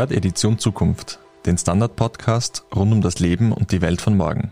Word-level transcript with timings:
hört 0.00 0.12
Edition 0.12 0.58
Zukunft, 0.58 1.18
den 1.44 1.58
Standard-Podcast 1.58 2.64
rund 2.74 2.90
um 2.90 3.02
das 3.02 3.18
Leben 3.18 3.52
und 3.52 3.70
die 3.70 3.82
Welt 3.82 4.00
von 4.00 4.16
morgen. 4.16 4.50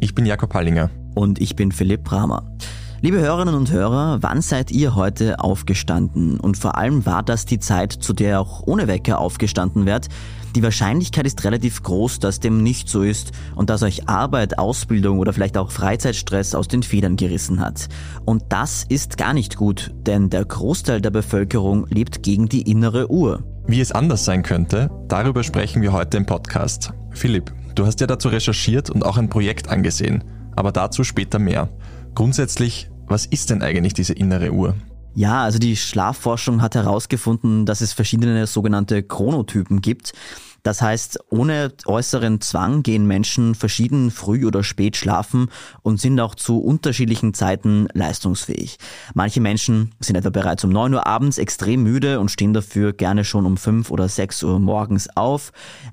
Ich 0.00 0.16
bin 0.16 0.26
Jakob 0.26 0.52
Hallinger. 0.52 0.90
Und 1.14 1.40
ich 1.40 1.54
bin 1.54 1.70
Philipp 1.70 2.02
Bramer. 2.02 2.50
Liebe 3.00 3.20
Hörerinnen 3.20 3.54
und 3.54 3.70
Hörer, 3.70 4.18
wann 4.22 4.42
seid 4.42 4.72
ihr 4.72 4.96
heute 4.96 5.38
aufgestanden? 5.38 6.40
Und 6.40 6.58
vor 6.58 6.76
allem 6.76 7.06
war 7.06 7.22
das 7.22 7.46
die 7.46 7.60
Zeit, 7.60 7.92
zu 7.92 8.12
der 8.12 8.40
auch 8.40 8.66
ohne 8.66 8.88
Wecker 8.88 9.20
aufgestanden 9.20 9.86
wird? 9.86 10.08
Die 10.56 10.62
Wahrscheinlichkeit 10.64 11.24
ist 11.24 11.44
relativ 11.44 11.84
groß, 11.84 12.18
dass 12.18 12.40
dem 12.40 12.60
nicht 12.64 12.88
so 12.88 13.02
ist 13.02 13.30
und 13.54 13.70
dass 13.70 13.84
euch 13.84 14.08
Arbeit, 14.08 14.58
Ausbildung 14.58 15.20
oder 15.20 15.32
vielleicht 15.32 15.56
auch 15.56 15.70
Freizeitstress 15.70 16.56
aus 16.56 16.66
den 16.66 16.82
Federn 16.82 17.14
gerissen 17.14 17.60
hat. 17.60 17.86
Und 18.24 18.42
das 18.48 18.86
ist 18.88 19.18
gar 19.18 19.34
nicht 19.34 19.54
gut, 19.54 19.94
denn 20.04 20.30
der 20.30 20.44
Großteil 20.44 21.00
der 21.00 21.10
Bevölkerung 21.10 21.86
lebt 21.86 22.24
gegen 22.24 22.48
die 22.48 22.68
innere 22.68 23.08
Uhr. 23.08 23.44
Wie 23.70 23.80
es 23.80 23.92
anders 23.92 24.24
sein 24.24 24.42
könnte, 24.42 24.90
darüber 25.06 25.44
sprechen 25.44 25.80
wir 25.80 25.92
heute 25.92 26.16
im 26.16 26.26
Podcast. 26.26 26.90
Philipp, 27.12 27.52
du 27.76 27.86
hast 27.86 28.00
ja 28.00 28.08
dazu 28.08 28.26
recherchiert 28.26 28.90
und 28.90 29.06
auch 29.06 29.16
ein 29.16 29.28
Projekt 29.28 29.68
angesehen, 29.68 30.24
aber 30.56 30.72
dazu 30.72 31.04
später 31.04 31.38
mehr. 31.38 31.68
Grundsätzlich, 32.16 32.90
was 33.06 33.26
ist 33.26 33.48
denn 33.48 33.62
eigentlich 33.62 33.94
diese 33.94 34.12
innere 34.12 34.50
Uhr? 34.50 34.74
Ja, 35.14 35.44
also 35.44 35.60
die 35.60 35.76
Schlafforschung 35.76 36.62
hat 36.62 36.74
herausgefunden, 36.74 37.64
dass 37.64 37.80
es 37.80 37.92
verschiedene 37.92 38.48
sogenannte 38.48 39.04
Chronotypen 39.04 39.80
gibt. 39.80 40.14
Das 40.62 40.82
heißt, 40.82 41.18
ohne 41.30 41.72
äußeren 41.86 42.40
Zwang 42.40 42.82
gehen 42.82 43.06
Menschen 43.06 43.54
verschieden 43.54 44.10
früh 44.10 44.46
oder 44.46 44.62
spät 44.62 44.96
schlafen 44.96 45.48
und 45.82 46.00
sind 46.00 46.20
auch 46.20 46.34
zu 46.34 46.58
unterschiedlichen 46.58 47.34
Zeiten 47.34 47.88
leistungsfähig. 47.92 48.78
Manche 49.14 49.40
Menschen 49.40 49.94
sind 50.00 50.16
etwa 50.16 50.30
bereits 50.30 50.64
um 50.64 50.70
9 50.70 50.94
Uhr 50.94 51.06
abends 51.06 51.38
extrem 51.38 51.82
müde 51.82 52.20
und 52.20 52.30
stehen 52.30 52.52
dafür 52.52 52.92
gerne 52.92 53.24
schon 53.24 53.46
um 53.46 53.56
5 53.56 53.90
oder 53.90 54.08
6 54.08 54.42
Uhr 54.42 54.58
morgens 54.58 55.08
auf, 55.16 55.52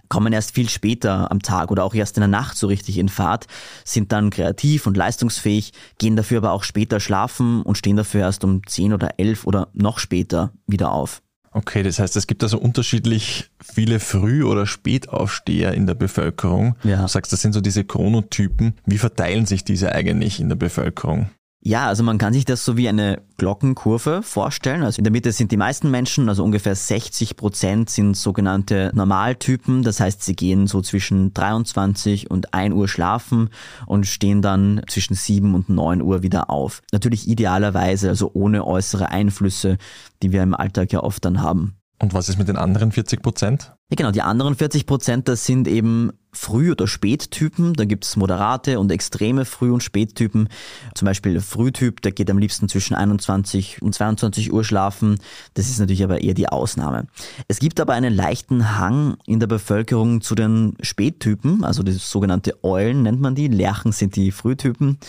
kommen 0.09 0.33
erst 0.33 0.53
viel 0.53 0.69
später 0.69 1.31
am 1.31 1.41
Tag 1.41 1.71
oder 1.71 1.83
auch 1.83 1.93
erst 1.93 2.17
in 2.17 2.21
der 2.21 2.27
Nacht 2.27 2.57
so 2.57 2.67
richtig 2.67 2.97
in 2.97 3.09
Fahrt, 3.09 3.47
sind 3.83 4.11
dann 4.11 4.29
kreativ 4.29 4.87
und 4.87 4.97
leistungsfähig, 4.97 5.73
gehen 5.97 6.15
dafür 6.15 6.39
aber 6.39 6.51
auch 6.51 6.63
später 6.63 6.99
schlafen 6.99 7.61
und 7.61 7.77
stehen 7.77 7.95
dafür 7.95 8.21
erst 8.21 8.43
um 8.43 8.65
10 8.65 8.93
oder 8.93 9.19
11 9.19 9.45
oder 9.45 9.69
noch 9.73 9.99
später 9.99 10.51
wieder 10.67 10.91
auf. 10.91 11.21
Okay, 11.51 11.83
das 11.83 11.99
heißt, 11.99 12.15
es 12.17 12.27
gibt 12.27 12.43
also 12.43 12.59
unterschiedlich 12.59 13.49
viele 13.61 13.99
Früh- 13.99 14.43
oder 14.43 14.65
Spätaufsteher 14.65 15.73
in 15.73 15.87
der 15.87 15.95
Bevölkerung. 15.95 16.75
Ja. 16.83 17.01
Du 17.03 17.07
sagst, 17.07 17.33
das 17.33 17.41
sind 17.41 17.53
so 17.53 17.61
diese 17.61 17.83
Chronotypen. 17.83 18.73
Wie 18.85 18.97
verteilen 18.97 19.45
sich 19.45 19.63
diese 19.63 19.91
eigentlich 19.91 20.39
in 20.39 20.49
der 20.49 20.55
Bevölkerung? 20.55 21.29
Ja, 21.67 21.87
also 21.87 22.01
man 22.01 22.17
kann 22.17 22.31
sich 22.31 22.45
das 22.45 22.63
so 22.63 22.77
wie 22.77 22.87
eine 22.87 23.21
Glockenkurve 23.35 24.23
vorstellen. 24.23 24.83
Also 24.83 24.99
in 24.99 25.03
der 25.03 25.11
Mitte 25.11 25.33
sind 25.33 25.51
die 25.51 25.57
meisten 25.57 25.91
Menschen, 25.91 26.29
also 26.29 26.41
ungefähr 26.45 26.73
60 26.73 27.35
Prozent 27.35 27.89
sind 27.89 28.15
sogenannte 28.15 28.89
Normaltypen. 28.93 29.83
Das 29.83 29.99
heißt, 29.99 30.23
sie 30.23 30.33
gehen 30.33 30.67
so 30.67 30.79
zwischen 30.79 31.33
23 31.33 32.31
und 32.31 32.53
1 32.53 32.73
Uhr 32.73 32.87
schlafen 32.87 33.49
und 33.85 34.07
stehen 34.07 34.41
dann 34.41 34.81
zwischen 34.87 35.15
7 35.15 35.55
und 35.55 35.67
9 35.67 36.01
Uhr 36.01 36.23
wieder 36.23 36.49
auf. 36.49 36.83
Natürlich 36.93 37.27
idealerweise, 37.27 38.07
also 38.07 38.31
ohne 38.33 38.65
äußere 38.65 39.09
Einflüsse, 39.09 39.77
die 40.23 40.31
wir 40.31 40.43
im 40.43 40.55
Alltag 40.55 40.93
ja 40.93 41.03
oft 41.03 41.25
dann 41.25 41.41
haben. 41.41 41.75
Und 41.99 42.13
was 42.13 42.29
ist 42.29 42.37
mit 42.37 42.47
den 42.47 42.55
anderen 42.55 42.93
40 42.93 43.21
Prozent? 43.21 43.73
Ja, 43.89 43.95
genau, 43.95 44.11
die 44.11 44.21
anderen 44.21 44.55
40 44.55 44.85
Prozent, 44.85 45.29
das 45.29 45.45
sind 45.45 45.65
eben 45.65 46.11
Früh- 46.37 46.71
oder 46.71 46.87
Spättypen. 46.87 47.73
Da 47.73 47.85
gibt 47.85 48.05
es 48.05 48.15
moderate 48.15 48.79
und 48.79 48.91
extreme 48.91 49.43
Früh- 49.45 49.71
und 49.71 49.81
Spättypen. 49.81 50.49
Zum 50.93 51.05
Beispiel 51.05 51.39
Frühtyp, 51.41 52.01
der 52.01 52.11
geht 52.11 52.29
am 52.29 52.37
liebsten 52.37 52.69
zwischen 52.69 52.95
21 52.95 53.81
und 53.81 53.95
22 53.95 54.53
Uhr 54.53 54.63
schlafen. 54.63 55.19
Das 55.55 55.67
ist 55.67 55.79
natürlich 55.79 56.03
aber 56.03 56.21
eher 56.21 56.35
die 56.35 56.47
Ausnahme. 56.47 57.07
Es 57.47 57.59
gibt 57.59 57.79
aber 57.79 57.93
einen 57.93 58.13
leichten 58.13 58.77
Hang 58.77 59.17
in 59.25 59.39
der 59.39 59.47
Bevölkerung 59.47 60.21
zu 60.21 60.35
den 60.35 60.75
Spättypen, 60.81 61.63
also 61.63 61.81
das 61.81 62.09
sogenannte 62.09 62.63
Eulen 62.63 63.03
nennt 63.03 63.21
man 63.21 63.35
die. 63.35 63.47
Lerchen 63.47 63.91
sind 63.91 64.15
die 64.15 64.31
Frühtypen. 64.31 64.99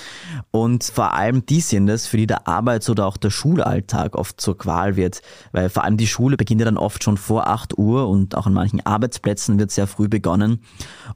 Und 0.51 0.85
vor 0.85 1.15
allem 1.15 1.45
die 1.45 1.61
sind 1.61 1.89
es, 1.89 2.07
für 2.07 2.17
die 2.17 2.27
der 2.27 2.49
Arbeits- 2.49 2.89
oder 2.89 3.07
auch 3.07 3.17
der 3.17 3.31
Schulalltag 3.31 4.17
oft 4.17 4.41
zur 4.41 4.57
Qual 4.57 4.97
wird. 4.97 5.21
Weil 5.53 5.69
vor 5.69 5.85
allem 5.85 5.97
die 5.97 6.07
Schule 6.07 6.37
beginnt 6.37 6.61
ja 6.61 6.65
dann 6.65 6.79
oft 6.79 7.05
schon 7.05 7.17
vor 7.17 7.49
8 7.49 7.77
Uhr 7.77 8.09
und 8.09 8.37
auch 8.37 8.47
an 8.47 8.55
manchen 8.55 8.68
Arbeitsplätzen 8.85 9.59
wird 9.59 9.71
sehr 9.71 9.87
früh 9.87 10.09
begonnen. 10.09 10.61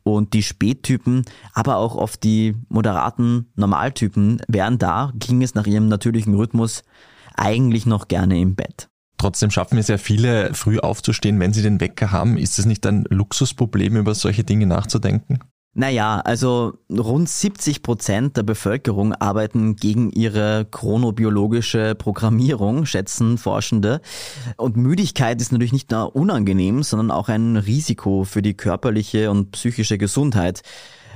Und 0.03 0.35
die 0.35 0.43
Spättypen, 0.43 1.25
aber 1.53 1.77
auch 1.77 1.95
oft 1.95 2.23
die 2.25 2.55
moderaten 2.69 3.53
Normaltypen 3.55 4.43
wären 4.49 4.79
da, 4.79 5.13
ging 5.15 5.43
es 5.43 5.55
nach 5.55 5.67
ihrem 5.67 5.89
natürlichen 5.89 6.35
Rhythmus 6.35 6.83
eigentlich 7.35 7.87
noch 7.87 8.09
gerne 8.09 8.41
im 8.41 8.55
Bett. 8.55 8.89
Trotzdem 9.19 9.51
schaffen 9.51 9.79
es 9.79 9.89
ja 9.89 9.99
viele, 9.99 10.53
früh 10.53 10.81
aufzustehen, 10.81 11.39
wenn 11.39 11.53
sie 11.53 11.63
den 11.63 11.81
Wecker 11.81 12.11
haben. 12.11 12.37
Ist 12.37 12.59
es 12.59 12.67
nicht 12.67 12.85
ein 12.87 13.05
Luxusproblem, 13.09 13.97
über 13.97 14.15
solche 14.15 14.43
Dinge 14.43 14.67
nachzudenken? 14.67 15.39
Naja, 15.75 16.21
also 16.21 16.75
rund 16.91 17.31
70 17.31 17.83
Prozent 17.83 18.37
der 18.37 18.43
Bevölkerung 18.43 19.15
arbeiten 19.15 19.75
gegen 19.75 20.11
ihre 20.11 20.67
chronobiologische 20.71 21.95
Programmierung, 21.95 22.85
schätzen 22.85 23.39
Forschende. 23.39 24.03
Und 24.59 24.77
Müdigkeit 24.77 25.41
ist 25.41 25.51
natürlich 25.51 25.73
nicht 25.73 25.91
nur 25.91 26.15
unangenehm, 26.15 26.83
sondern 26.83 27.11
auch 27.11 27.31
ein 27.31 27.57
Risiko 27.57 28.25
für 28.25 28.43
die 28.43 28.53
körperliche 28.53 29.31
und 29.31 29.53
psychische 29.53 29.97
Gesundheit. 29.97 30.61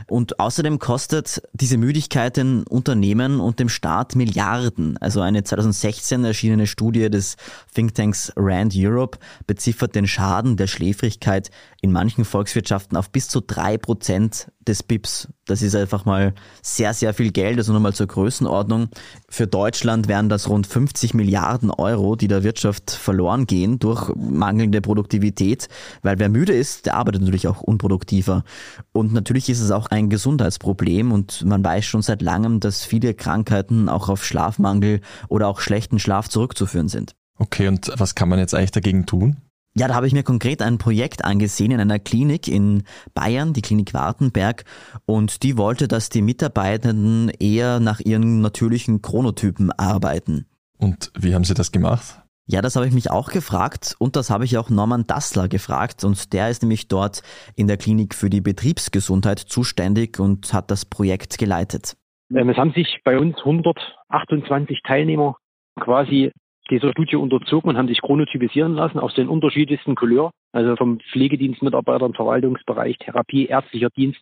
Und 0.08 0.38
außerdem 0.38 0.78
kostet 0.78 1.42
diese 1.52 1.78
Müdigkeit 1.78 2.36
den 2.36 2.62
Unternehmen 2.64 3.40
und 3.40 3.58
dem 3.58 3.68
Staat 3.68 4.14
Milliarden. 4.14 4.96
Also 4.98 5.20
eine 5.20 5.42
2016 5.42 6.24
erschienene 6.24 6.68
Studie 6.68 7.10
des 7.10 7.36
Thinktanks 7.74 8.32
Rand 8.36 8.72
Europe 8.76 9.18
beziffert 9.46 9.96
den 9.96 10.06
Schaden 10.06 10.56
der 10.56 10.68
Schläfrigkeit 10.68 11.50
in 11.80 11.90
manchen 11.90 12.24
Volkswirtschaften 12.24 12.96
auf 12.96 13.10
bis 13.10 13.28
zu 13.28 13.40
drei 13.40 13.78
Prozent 13.78 14.48
des 14.66 14.82
BIPs. 14.82 15.28
Das 15.44 15.62
ist 15.62 15.74
einfach 15.74 16.04
mal 16.04 16.34
sehr, 16.62 16.92
sehr 16.94 17.14
viel 17.14 17.30
Geld. 17.30 17.58
Also 17.58 17.72
nochmal 17.72 17.94
zur 17.94 18.06
Größenordnung. 18.06 18.88
Für 19.28 19.46
Deutschland 19.46 20.08
wären 20.08 20.28
das 20.28 20.48
rund 20.48 20.66
50 20.66 21.14
Milliarden 21.14 21.70
Euro, 21.70 22.16
die 22.16 22.28
der 22.28 22.42
Wirtschaft 22.42 22.90
verloren 22.90 23.46
gehen 23.46 23.78
durch 23.78 24.12
mangelnde 24.16 24.80
Produktivität. 24.80 25.68
Weil 26.02 26.18
wer 26.18 26.28
müde 26.28 26.52
ist, 26.52 26.86
der 26.86 26.94
arbeitet 26.94 27.22
natürlich 27.22 27.48
auch 27.48 27.60
unproduktiver. 27.60 28.44
Und 28.92 29.12
natürlich 29.12 29.48
ist 29.48 29.60
es 29.60 29.70
auch 29.70 29.86
ein 29.86 30.10
Gesundheitsproblem 30.10 31.12
und 31.12 31.44
man 31.44 31.64
weiß 31.64 31.84
schon 31.84 32.02
seit 32.02 32.22
langem, 32.22 32.60
dass 32.60 32.84
viele 32.84 33.14
Krankheiten 33.14 33.88
auch 33.88 34.08
auf 34.08 34.24
Schlafmangel 34.24 35.00
oder 35.28 35.48
auch 35.48 35.60
schlechten 35.60 35.98
Schlaf 35.98 36.28
zurückzuführen 36.28 36.88
sind. 36.88 37.14
Okay, 37.38 37.68
und 37.68 37.92
was 37.96 38.14
kann 38.14 38.28
man 38.28 38.38
jetzt 38.38 38.54
eigentlich 38.54 38.70
dagegen 38.70 39.06
tun? 39.06 39.36
Ja, 39.78 39.88
da 39.88 39.94
habe 39.94 40.06
ich 40.06 40.14
mir 40.14 40.22
konkret 40.22 40.62
ein 40.62 40.78
Projekt 40.78 41.22
angesehen 41.26 41.70
in 41.70 41.80
einer 41.80 41.98
Klinik 41.98 42.48
in 42.48 42.84
Bayern, 43.12 43.52
die 43.52 43.60
Klinik 43.60 43.92
Wartenberg, 43.92 44.64
und 45.04 45.42
die 45.42 45.58
wollte, 45.58 45.86
dass 45.86 46.08
die 46.08 46.22
Mitarbeitenden 46.22 47.30
eher 47.38 47.78
nach 47.78 48.00
ihren 48.00 48.40
natürlichen 48.40 49.02
Chronotypen 49.02 49.70
arbeiten. 49.72 50.46
Und 50.78 51.12
wie 51.18 51.34
haben 51.34 51.44
Sie 51.44 51.52
das 51.52 51.72
gemacht? 51.72 52.22
Ja, 52.46 52.62
das 52.62 52.74
habe 52.74 52.86
ich 52.86 52.94
mich 52.94 53.10
auch 53.10 53.28
gefragt 53.28 53.96
und 53.98 54.16
das 54.16 54.30
habe 54.30 54.46
ich 54.46 54.56
auch 54.56 54.70
Norman 54.70 55.04
Dassler 55.06 55.46
gefragt 55.46 56.04
und 56.04 56.32
der 56.32 56.48
ist 56.48 56.62
nämlich 56.62 56.88
dort 56.88 57.22
in 57.54 57.66
der 57.66 57.76
Klinik 57.76 58.14
für 58.14 58.30
die 58.30 58.40
Betriebsgesundheit 58.40 59.40
zuständig 59.40 60.18
und 60.18 60.54
hat 60.54 60.70
das 60.70 60.86
Projekt 60.86 61.36
geleitet. 61.36 61.98
Ähm, 62.34 62.48
es 62.48 62.56
haben 62.56 62.72
sich 62.72 63.00
bei 63.04 63.18
uns 63.18 63.36
128 63.38 64.80
Teilnehmer 64.84 65.36
quasi 65.78 66.32
dieser 66.70 66.90
Studie 66.90 67.16
unterzogen 67.16 67.70
und 67.70 67.76
haben 67.76 67.88
sich 67.88 68.00
chronotypisieren 68.00 68.74
lassen 68.74 68.98
aus 68.98 69.14
den 69.14 69.28
unterschiedlichsten 69.28 69.94
Couleur, 69.94 70.30
also 70.52 70.76
vom 70.76 70.98
Pflegedienstmitarbeitern, 71.12 72.14
Verwaltungsbereich, 72.14 72.98
Therapie, 72.98 73.46
ärztlicher 73.46 73.90
Dienst, 73.90 74.20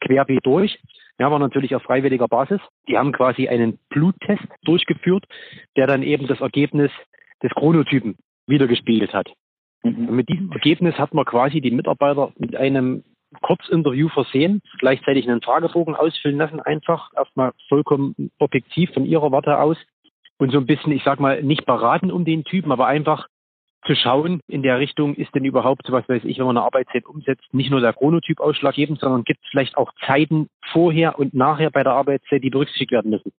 querbeet 0.00 0.44
durch. 0.44 0.78
Ja, 1.18 1.30
war 1.30 1.38
natürlich 1.38 1.74
auf 1.74 1.82
freiwilliger 1.82 2.26
Basis. 2.26 2.60
Die 2.88 2.98
haben 2.98 3.12
quasi 3.12 3.48
einen 3.48 3.78
Bluttest 3.88 4.44
durchgeführt, 4.64 5.24
der 5.76 5.86
dann 5.86 6.02
eben 6.02 6.26
das 6.26 6.40
Ergebnis 6.40 6.90
des 7.42 7.52
Chronotypen 7.52 8.16
wiedergespiegelt 8.46 9.14
hat. 9.14 9.32
Mhm. 9.84 10.08
Und 10.08 10.16
mit 10.16 10.28
diesem 10.28 10.50
Ergebnis 10.50 10.96
hat 10.98 11.14
man 11.14 11.24
quasi 11.24 11.60
die 11.60 11.70
Mitarbeiter 11.70 12.32
mit 12.36 12.56
einem 12.56 13.04
Kurzinterview 13.42 14.08
versehen, 14.08 14.60
gleichzeitig 14.78 15.28
einen 15.28 15.42
Fragebogen 15.42 15.94
ausfüllen 15.94 16.38
lassen, 16.38 16.60
einfach 16.60 17.10
erstmal 17.16 17.52
vollkommen 17.68 18.30
objektiv 18.38 18.92
von 18.92 19.06
ihrer 19.06 19.32
Warte 19.32 19.58
aus 19.58 19.76
und 20.44 20.50
so 20.50 20.58
ein 20.58 20.66
bisschen, 20.66 20.92
ich 20.92 21.02
sag 21.04 21.20
mal, 21.20 21.42
nicht 21.42 21.64
beraten 21.64 22.10
um 22.10 22.26
den 22.26 22.44
Typen, 22.44 22.70
aber 22.70 22.86
einfach 22.86 23.28
zu 23.86 23.94
schauen 23.94 24.40
in 24.46 24.62
der 24.62 24.78
Richtung, 24.78 25.14
ist 25.14 25.34
denn 25.34 25.46
überhaupt, 25.46 25.90
was 25.90 26.06
weiß 26.06 26.22
ich, 26.24 26.38
wenn 26.38 26.44
man 26.44 26.58
eine 26.58 26.66
Arbeitszeit 26.66 27.06
umsetzt, 27.06 27.42
nicht 27.52 27.70
nur 27.70 27.80
der 27.80 27.94
Chronotyp 27.94 28.40
ausschlaggebend, 28.40 29.00
sondern 29.00 29.24
gibt 29.24 29.40
es 29.42 29.48
vielleicht 29.50 29.74
auch 29.78 29.90
Zeiten 30.06 30.48
vorher 30.70 31.18
und 31.18 31.32
nachher 31.32 31.70
bei 31.70 31.82
der 31.82 31.94
Arbeitszeit, 31.94 32.42
die 32.42 32.50
berücksichtigt 32.50 32.92
werden 32.92 33.10
müssen. 33.10 33.32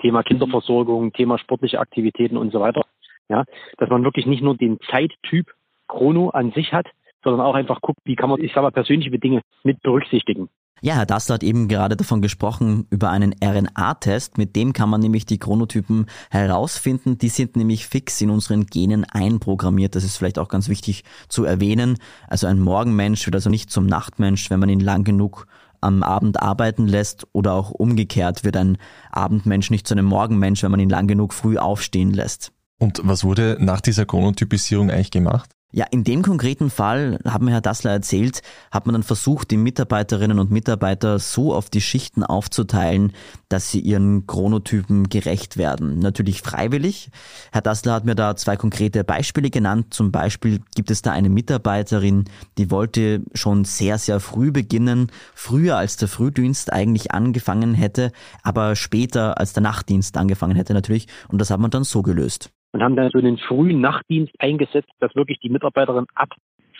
Thema 0.00 0.22
Kinderversorgung, 0.22 1.12
Thema 1.12 1.38
sportliche 1.38 1.80
Aktivitäten 1.80 2.36
und 2.36 2.52
so 2.52 2.60
weiter. 2.60 2.84
Ja, 3.28 3.44
dass 3.78 3.90
man 3.90 4.04
wirklich 4.04 4.26
nicht 4.26 4.42
nur 4.42 4.56
den 4.56 4.78
Zeittyp 4.92 5.50
Chrono 5.88 6.30
an 6.30 6.52
sich 6.52 6.72
hat, 6.72 6.86
sondern 7.24 7.44
auch 7.44 7.56
einfach 7.56 7.80
guckt, 7.80 7.98
wie 8.04 8.14
kann 8.14 8.30
man, 8.30 8.40
ich 8.40 8.52
sag 8.52 8.62
mal, 8.62 8.70
persönliche 8.70 9.18
Dinge 9.18 9.40
mit 9.64 9.82
berücksichtigen. 9.82 10.50
Ja, 10.84 10.96
Herr 10.96 11.06
Dassler 11.06 11.36
hat 11.36 11.42
eben 11.42 11.66
gerade 11.66 11.96
davon 11.96 12.20
gesprochen, 12.20 12.86
über 12.90 13.08
einen 13.08 13.34
RNA-Test. 13.42 14.36
Mit 14.36 14.54
dem 14.54 14.74
kann 14.74 14.90
man 14.90 15.00
nämlich 15.00 15.24
die 15.24 15.38
Chronotypen 15.38 16.04
herausfinden. 16.30 17.16
Die 17.16 17.30
sind 17.30 17.56
nämlich 17.56 17.86
fix 17.86 18.20
in 18.20 18.28
unseren 18.28 18.66
Genen 18.66 19.04
einprogrammiert. 19.04 19.94
Das 19.94 20.04
ist 20.04 20.18
vielleicht 20.18 20.38
auch 20.38 20.48
ganz 20.48 20.68
wichtig 20.68 21.04
zu 21.30 21.44
erwähnen. 21.44 21.96
Also 22.28 22.48
ein 22.48 22.60
Morgenmensch 22.60 23.24
wird 23.24 23.34
also 23.34 23.48
nicht 23.48 23.70
zum 23.70 23.86
Nachtmensch, 23.86 24.50
wenn 24.50 24.60
man 24.60 24.68
ihn 24.68 24.80
lang 24.80 25.04
genug 25.04 25.46
am 25.80 26.02
Abend 26.02 26.42
arbeiten 26.42 26.86
lässt 26.86 27.26
oder 27.32 27.54
auch 27.54 27.70
umgekehrt 27.70 28.44
wird 28.44 28.58
ein 28.58 28.76
Abendmensch 29.10 29.70
nicht 29.70 29.88
zu 29.88 29.94
einem 29.94 30.04
Morgenmensch, 30.04 30.62
wenn 30.62 30.70
man 30.70 30.80
ihn 30.80 30.90
lang 30.90 31.06
genug 31.06 31.32
früh 31.32 31.56
aufstehen 31.56 32.12
lässt. 32.12 32.52
Und 32.78 33.00
was 33.02 33.24
wurde 33.24 33.56
nach 33.58 33.80
dieser 33.80 34.04
Chronotypisierung 34.04 34.90
eigentlich 34.90 35.10
gemacht? 35.10 35.53
Ja, 35.76 35.86
in 35.90 36.04
dem 36.04 36.22
konkreten 36.22 36.70
Fall, 36.70 37.18
haben 37.24 37.48
Herr 37.48 37.60
Dassler 37.60 37.90
erzählt, 37.90 38.42
hat 38.70 38.86
man 38.86 38.92
dann 38.92 39.02
versucht, 39.02 39.50
die 39.50 39.56
Mitarbeiterinnen 39.56 40.38
und 40.38 40.52
Mitarbeiter 40.52 41.18
so 41.18 41.52
auf 41.52 41.68
die 41.68 41.80
Schichten 41.80 42.22
aufzuteilen, 42.22 43.12
dass 43.48 43.72
sie 43.72 43.80
ihren 43.80 44.24
Chronotypen 44.28 45.08
gerecht 45.08 45.56
werden. 45.56 45.98
Natürlich 45.98 46.42
freiwillig. 46.42 47.10
Herr 47.50 47.60
Dassler 47.60 47.94
hat 47.94 48.04
mir 48.04 48.14
da 48.14 48.36
zwei 48.36 48.56
konkrete 48.56 49.02
Beispiele 49.02 49.50
genannt. 49.50 49.92
Zum 49.92 50.12
Beispiel 50.12 50.60
gibt 50.76 50.92
es 50.92 51.02
da 51.02 51.10
eine 51.10 51.28
Mitarbeiterin, 51.28 52.26
die 52.56 52.70
wollte 52.70 53.24
schon 53.34 53.64
sehr, 53.64 53.98
sehr 53.98 54.20
früh 54.20 54.52
beginnen, 54.52 55.08
früher 55.34 55.76
als 55.76 55.96
der 55.96 56.06
Frühdienst 56.06 56.72
eigentlich 56.72 57.10
angefangen 57.10 57.74
hätte, 57.74 58.12
aber 58.44 58.76
später 58.76 59.38
als 59.38 59.54
der 59.54 59.64
Nachtdienst 59.64 60.16
angefangen 60.16 60.54
hätte 60.54 60.72
natürlich. 60.72 61.08
Und 61.26 61.40
das 61.40 61.50
hat 61.50 61.58
man 61.58 61.72
dann 61.72 61.82
so 61.82 62.02
gelöst 62.02 62.53
und 62.74 62.82
haben 62.82 62.96
dann 62.96 63.08
so 63.10 63.18
einen 63.18 63.38
frühen 63.38 63.80
Nachtdienst 63.80 64.34
eingesetzt, 64.40 64.90
dass 64.98 65.14
wirklich 65.14 65.38
die 65.38 65.48
Mitarbeiterin 65.48 66.06
ab 66.16 66.30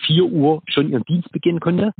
4 0.05 0.25
Uhr 0.25 0.61
schon 0.67 0.89
ihren 0.89 1.05
Dienst 1.05 1.31
beginnen 1.31 1.61
konnte. 1.61 1.93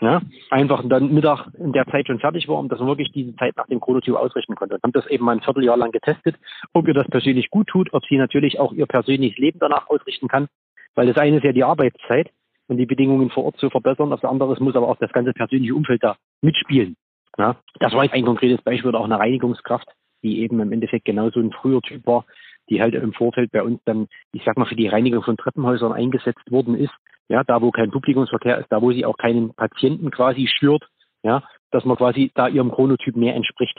Ja, 0.00 0.20
einfach 0.50 0.84
dann 0.86 1.12
Mittag 1.12 1.48
in 1.58 1.72
der 1.72 1.86
Zeit 1.86 2.06
schon 2.06 2.20
fertig 2.20 2.46
war, 2.46 2.58
um 2.58 2.68
dass 2.68 2.78
man 2.78 2.88
wirklich 2.88 3.10
diese 3.10 3.34
Zeit 3.36 3.56
nach 3.56 3.66
dem 3.66 3.80
Chronotyp 3.80 4.14
ausrichten 4.14 4.54
konnte. 4.54 4.74
Und 4.74 4.82
haben 4.84 4.92
das 4.92 5.06
eben 5.06 5.24
mal 5.24 5.32
ein 5.32 5.40
Vierteljahr 5.40 5.78
lang 5.78 5.90
getestet, 5.92 6.36
ob 6.74 6.86
ihr 6.86 6.94
das 6.94 7.08
persönlich 7.08 7.50
gut 7.50 7.68
tut, 7.68 7.92
ob 7.94 8.04
sie 8.04 8.18
natürlich 8.18 8.60
auch 8.60 8.72
ihr 8.72 8.86
persönliches 8.86 9.38
Leben 9.38 9.58
danach 9.58 9.88
ausrichten 9.88 10.28
kann. 10.28 10.48
Weil 10.94 11.06
das 11.06 11.16
eine 11.16 11.38
ist 11.38 11.44
ja 11.44 11.52
die 11.52 11.64
Arbeitszeit 11.64 12.30
und 12.68 12.76
die 12.76 12.86
Bedingungen 12.86 13.30
vor 13.30 13.44
Ort 13.44 13.56
zu 13.56 13.70
verbessern. 13.70 14.10
Das 14.10 14.22
andere 14.24 14.62
muss 14.62 14.76
aber 14.76 14.88
auch 14.88 14.98
das 14.98 15.10
ganze 15.10 15.32
persönliche 15.32 15.74
Umfeld 15.74 16.04
da 16.04 16.16
mitspielen. 16.42 16.96
Ja, 17.38 17.56
das 17.80 17.94
war 17.94 18.04
jetzt 18.04 18.14
ein 18.14 18.26
konkretes 18.26 18.60
Beispiel 18.60 18.94
auch 18.94 19.06
eine 19.06 19.18
Reinigungskraft, 19.18 19.88
die 20.22 20.42
eben 20.42 20.60
im 20.60 20.70
Endeffekt 20.70 21.06
genauso 21.06 21.40
ein 21.40 21.50
früher 21.50 21.80
Typ 21.80 22.06
war, 22.06 22.24
die 22.70 22.80
halt 22.80 22.94
im 22.94 23.12
Vorfeld 23.12 23.50
bei 23.52 23.62
uns 23.62 23.80
dann, 23.84 24.08
ich 24.32 24.42
sag 24.44 24.56
mal, 24.56 24.66
für 24.66 24.76
die 24.76 24.88
Reinigung 24.88 25.22
von 25.22 25.36
Treppenhäusern 25.36 25.92
eingesetzt 25.92 26.50
worden 26.50 26.74
ist. 26.74 26.92
Ja, 27.28 27.44
da 27.44 27.60
wo 27.60 27.70
kein 27.70 27.90
Publikumsverkehr 27.90 28.58
ist, 28.58 28.68
da 28.70 28.80
wo 28.80 28.90
sie 28.90 29.04
auch 29.04 29.18
keinen 29.18 29.54
Patienten 29.54 30.10
quasi 30.10 30.46
stört, 30.46 30.88
ja, 31.22 31.42
dass 31.70 31.84
man 31.84 31.96
quasi 31.96 32.30
da 32.34 32.48
ihrem 32.48 32.70
Chronotyp 32.70 33.16
mehr 33.16 33.34
entspricht. 33.34 33.78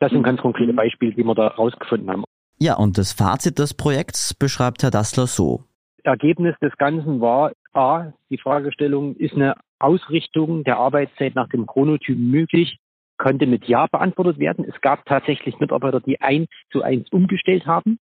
Das 0.00 0.10
sind 0.12 0.22
ganz 0.22 0.40
konkrete 0.40 0.72
Beispiele, 0.72 1.12
die 1.14 1.24
wir 1.24 1.34
da 1.34 1.48
rausgefunden 1.48 2.10
haben. 2.10 2.24
Ja, 2.58 2.76
und 2.76 2.98
das 2.98 3.12
Fazit 3.12 3.58
des 3.58 3.72
Projekts 3.72 4.34
beschreibt 4.34 4.82
Herr 4.82 4.90
Dassler 4.90 5.26
so. 5.26 5.64
Ergebnis 6.04 6.54
des 6.60 6.76
Ganzen 6.76 7.20
war 7.20 7.52
A, 7.72 8.12
die 8.28 8.38
Fragestellung, 8.38 9.16
ist 9.16 9.34
eine 9.34 9.54
Ausrichtung 9.78 10.64
der 10.64 10.78
Arbeitszeit 10.78 11.34
nach 11.34 11.48
dem 11.48 11.66
Chronotyp 11.66 12.18
möglich? 12.18 12.78
Konnte 13.16 13.46
mit 13.46 13.66
Ja 13.66 13.86
beantwortet 13.86 14.38
werden. 14.38 14.64
Es 14.66 14.78
gab 14.80 15.04
tatsächlich 15.06 15.58
Mitarbeiter, 15.58 16.00
die 16.00 16.20
eins 16.20 16.48
zu 16.70 16.82
eins 16.82 17.10
umgestellt 17.10 17.66
haben 17.66 17.98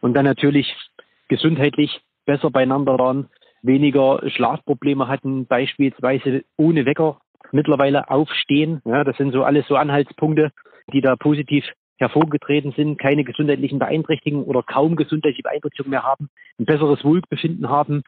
und 0.00 0.14
dann 0.14 0.24
natürlich 0.24 0.74
gesundheitlich 1.28 2.00
besser 2.24 2.50
beieinander 2.50 2.98
waren, 2.98 3.28
weniger 3.62 4.20
Schlafprobleme 4.30 5.08
hatten, 5.08 5.46
beispielsweise 5.46 6.44
ohne 6.56 6.86
Wecker 6.86 7.20
mittlerweile 7.52 8.10
aufstehen. 8.10 8.80
Ja, 8.84 9.04
das 9.04 9.16
sind 9.16 9.32
so 9.32 9.44
alles 9.44 9.66
so 9.68 9.76
Anhaltspunkte, 9.76 10.52
die 10.92 11.00
da 11.00 11.16
positiv 11.16 11.64
hervorgetreten 11.98 12.72
sind, 12.72 12.98
keine 12.98 13.24
gesundheitlichen 13.24 13.78
Beeinträchtigungen 13.78 14.46
oder 14.46 14.62
kaum 14.62 14.96
gesundheitliche 14.96 15.42
Beeinträchtigungen 15.42 15.90
mehr 15.90 16.02
haben, 16.02 16.28
ein 16.58 16.66
besseres 16.66 17.02
Wohlbefinden 17.04 17.68
haben, 17.68 18.02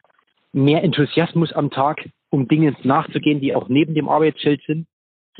mehr 0.53 0.83
Enthusiasmus 0.83 1.51
am 1.53 1.71
Tag, 1.71 2.09
um 2.29 2.47
Dinge 2.47 2.75
nachzugehen, 2.83 3.41
die 3.41 3.55
auch 3.55 3.67
neben 3.67 3.95
dem 3.95 4.07
Arbeitsfeld 4.07 4.61
sind. 4.65 4.87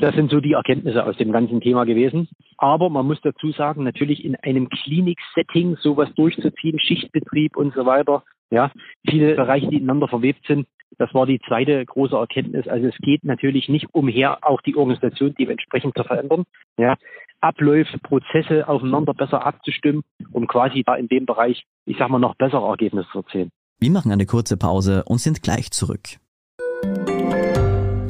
Das 0.00 0.14
sind 0.14 0.30
so 0.30 0.40
die 0.40 0.52
Erkenntnisse 0.52 1.04
aus 1.04 1.16
dem 1.18 1.30
ganzen 1.30 1.60
Thema 1.60 1.84
gewesen. 1.84 2.28
Aber 2.56 2.88
man 2.88 3.06
muss 3.06 3.20
dazu 3.22 3.52
sagen, 3.52 3.84
natürlich 3.84 4.24
in 4.24 4.34
einem 4.36 4.68
Klinik-Setting 4.70 5.76
sowas 5.76 6.08
durchzuziehen, 6.16 6.78
Schichtbetrieb 6.78 7.56
und 7.56 7.74
so 7.74 7.84
weiter, 7.84 8.22
ja, 8.50 8.72
viele 9.08 9.34
Bereiche, 9.34 9.68
die 9.68 9.76
ineinander 9.76 10.08
verwebt 10.08 10.46
sind, 10.46 10.66
das 10.98 11.12
war 11.14 11.26
die 11.26 11.38
zweite 11.46 11.84
große 11.84 12.16
Erkenntnis. 12.16 12.66
Also 12.66 12.88
es 12.88 12.96
geht 12.98 13.24
natürlich 13.24 13.68
nicht 13.68 13.88
umher, 13.92 14.38
auch 14.42 14.60
die 14.62 14.74
Organisation 14.74 15.34
dementsprechend 15.38 15.96
zu 15.96 16.02
verändern, 16.02 16.44
ja, 16.78 16.96
Abläufe, 17.40 17.98
Prozesse 17.98 18.68
aufeinander 18.68 19.14
besser 19.14 19.46
abzustimmen, 19.46 20.02
um 20.32 20.46
quasi 20.46 20.82
da 20.84 20.94
in 20.94 21.08
dem 21.08 21.26
Bereich, 21.26 21.64
ich 21.84 21.96
sag 21.98 22.08
mal, 22.08 22.18
noch 22.18 22.34
bessere 22.36 22.66
Ergebnisse 22.66 23.08
zu 23.12 23.18
erzielen. 23.18 23.50
Wir 23.78 23.90
machen 23.90 24.12
eine 24.12 24.26
kurze 24.26 24.56
Pause 24.56 25.04
und 25.06 25.18
sind 25.18 25.42
gleich 25.42 25.70
zurück. 25.70 26.18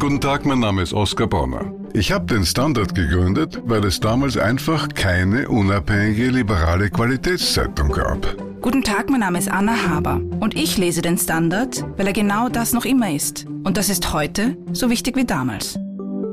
Guten 0.01 0.21
Tag, 0.21 0.47
mein 0.47 0.61
Name 0.61 0.83
ist 0.83 0.95
Oskar 0.95 1.29
Bonner. 1.29 1.80
Ich 1.93 2.13
habe 2.13 2.25
den 2.27 2.45
Standard 2.45 2.95
gegründet, 2.95 3.61
weil 3.65 3.85
es 3.85 3.99
damals 3.99 4.37
einfach 4.37 4.89
keine 4.91 5.49
unabhängige 5.49 6.31
liberale 6.31 6.89
Qualitätszeitung 6.89 7.91
gab. 7.91 8.37
Guten 8.61 8.83
Tag, 8.85 9.11
mein 9.11 9.21
Name 9.21 9.39
ist 9.39 9.51
Anna 9.51 9.89
Haber 9.89 10.21
und 10.39 10.55
ich 10.55 10.79
lese 10.79 11.03
den 11.03 11.19
Standard, 11.19 11.85
weil 11.97 12.07
er 12.07 12.13
genau 12.13 12.49
das 12.49 12.73
noch 12.73 12.85
immer 12.85 13.13
ist. 13.13 13.47
Und 13.65 13.77
das 13.77 13.89
ist 13.89 14.13
heute 14.13 14.57
so 14.73 14.89
wichtig 14.89 15.17
wie 15.17 15.25
damals. 15.25 15.79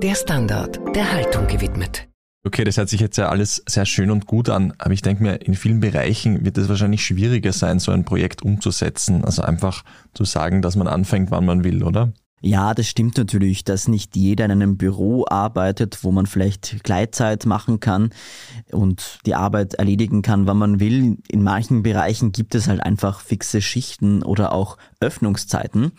Der 0.03 0.13
Standard, 0.13 0.79
der 0.95 1.11
Haltung 1.11 1.47
gewidmet. 1.47 2.07
Okay, 2.45 2.63
das 2.63 2.77
hört 2.77 2.89
sich 2.89 3.01
jetzt 3.01 3.17
ja 3.17 3.29
alles 3.29 3.63
sehr 3.67 3.85
schön 3.85 4.11
und 4.11 4.27
gut 4.27 4.49
an, 4.49 4.73
aber 4.77 4.93
ich 4.93 5.01
denke 5.01 5.23
mir, 5.23 5.41
in 5.41 5.55
vielen 5.55 5.79
Bereichen 5.79 6.45
wird 6.45 6.59
es 6.59 6.69
wahrscheinlich 6.69 7.03
schwieriger 7.03 7.51
sein, 7.51 7.79
so 7.79 7.91
ein 7.91 8.05
Projekt 8.05 8.43
umzusetzen. 8.43 9.25
Also 9.25 9.41
einfach 9.41 9.83
zu 10.13 10.23
sagen, 10.23 10.61
dass 10.61 10.75
man 10.75 10.87
anfängt, 10.87 11.31
wann 11.31 11.45
man 11.45 11.63
will, 11.63 11.83
oder? 11.83 12.13
Ja, 12.39 12.75
das 12.75 12.87
stimmt 12.87 13.17
natürlich, 13.17 13.63
dass 13.63 13.87
nicht 13.87 14.15
jeder 14.15 14.45
in 14.45 14.51
einem 14.51 14.77
Büro 14.77 15.25
arbeitet, 15.27 16.03
wo 16.03 16.11
man 16.11 16.27
vielleicht 16.27 16.83
Gleitzeit 16.83 17.47
machen 17.47 17.79
kann 17.79 18.11
und 18.71 19.17
die 19.25 19.33
Arbeit 19.33 19.73
erledigen 19.73 20.21
kann, 20.21 20.45
wann 20.45 20.57
man 20.57 20.79
will. 20.79 21.17
In 21.29 21.41
manchen 21.41 21.81
Bereichen 21.81 22.31
gibt 22.31 22.53
es 22.53 22.67
halt 22.67 22.83
einfach 22.83 23.21
fixe 23.21 23.59
Schichten 23.59 24.21
oder 24.21 24.51
auch 24.51 24.77
Öffnungszeiten. 24.99 25.93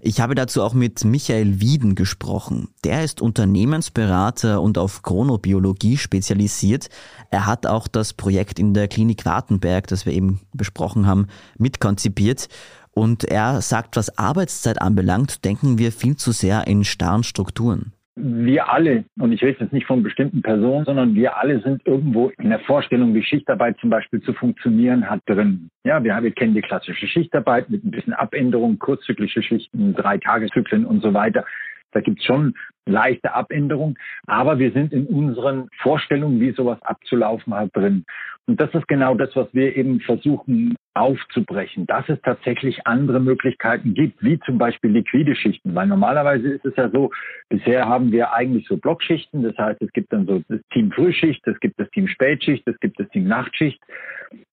Ich 0.00 0.20
habe 0.20 0.34
dazu 0.34 0.62
auch 0.62 0.74
mit 0.74 1.04
Michael 1.04 1.60
Wieden 1.60 1.94
gesprochen. 1.94 2.68
Der 2.82 3.04
ist 3.04 3.20
Unternehmensberater 3.20 4.60
und 4.60 4.78
auf 4.78 5.02
Chronobiologie 5.02 5.98
spezialisiert. 5.98 6.88
Er 7.30 7.46
hat 7.46 7.64
auch 7.64 7.86
das 7.86 8.12
Projekt 8.12 8.58
in 8.58 8.74
der 8.74 8.88
Klinik 8.88 9.24
Wartenberg, 9.24 9.86
das 9.86 10.04
wir 10.04 10.12
eben 10.12 10.40
besprochen 10.52 11.06
haben, 11.06 11.28
mitkonzipiert. 11.58 12.48
Und 12.98 13.24
er 13.24 13.60
sagt, 13.60 13.96
was 13.96 14.16
Arbeitszeit 14.18 14.80
anbelangt, 14.80 15.44
denken 15.44 15.76
wir 15.78 15.92
viel 15.92 16.16
zu 16.16 16.32
sehr 16.32 16.66
in 16.66 16.82
starren 16.82 17.24
Strukturen. 17.24 17.92
Wir 18.18 18.72
alle, 18.72 19.04
und 19.18 19.32
ich 19.32 19.42
rede 19.42 19.58
jetzt 19.60 19.74
nicht 19.74 19.86
von 19.86 20.02
bestimmten 20.02 20.40
Personen, 20.40 20.86
sondern 20.86 21.14
wir 21.14 21.36
alle 21.36 21.60
sind 21.60 21.86
irgendwo 21.86 22.30
in 22.38 22.48
der 22.48 22.60
Vorstellung, 22.60 23.14
wie 23.14 23.22
Schichtarbeit 23.22 23.76
zum 23.80 23.90
Beispiel 23.90 24.22
zu 24.22 24.32
funktionieren 24.32 25.10
hat 25.10 25.20
drin. 25.26 25.68
Ja, 25.84 26.02
wir, 26.02 26.22
wir 26.22 26.30
kennen 26.30 26.54
die 26.54 26.62
klassische 26.62 27.06
Schichtarbeit 27.06 27.68
mit 27.68 27.84
ein 27.84 27.90
bisschen 27.90 28.14
Abänderung, 28.14 28.78
kurzzyklische 28.78 29.42
Schichten, 29.42 29.94
drei 29.94 30.16
Tageszyklen 30.16 30.86
und 30.86 31.02
so 31.02 31.12
weiter. 31.12 31.44
Da 31.92 32.00
gibt 32.00 32.20
es 32.20 32.24
schon 32.24 32.54
leichte 32.86 33.34
Abänderungen, 33.34 33.98
aber 34.26 34.58
wir 34.58 34.72
sind 34.72 34.94
in 34.94 35.06
unseren 35.06 35.68
Vorstellungen, 35.82 36.40
wie 36.40 36.52
sowas 36.52 36.80
abzulaufen 36.80 37.52
hat, 37.52 37.76
drin. 37.76 38.06
Und 38.46 38.58
das 38.58 38.72
ist 38.72 38.88
genau 38.88 39.14
das, 39.14 39.36
was 39.36 39.48
wir 39.52 39.76
eben 39.76 40.00
versuchen 40.00 40.76
aufzubrechen, 40.96 41.86
dass 41.86 42.08
es 42.08 42.20
tatsächlich 42.22 42.86
andere 42.86 43.20
Möglichkeiten 43.20 43.94
gibt, 43.94 44.22
wie 44.22 44.40
zum 44.40 44.58
Beispiel 44.58 44.90
liquide 44.90 45.36
Schichten. 45.36 45.74
Weil 45.74 45.86
normalerweise 45.86 46.48
ist 46.48 46.64
es 46.64 46.74
ja 46.76 46.88
so, 46.90 47.10
bisher 47.48 47.86
haben 47.86 48.10
wir 48.12 48.32
eigentlich 48.32 48.66
so 48.66 48.76
Blockschichten. 48.76 49.42
Das 49.42 49.56
heißt, 49.58 49.82
es 49.82 49.92
gibt 49.92 50.12
dann 50.12 50.26
so 50.26 50.42
das 50.48 50.60
Team 50.72 50.90
Frühschicht, 50.90 51.46
es 51.46 51.60
gibt 51.60 51.78
das 51.78 51.90
Team 51.90 52.08
Spätschicht, 52.08 52.66
es 52.66 52.78
gibt 52.80 52.98
das 52.98 53.08
Team 53.10 53.28
Nachtschicht 53.28 53.80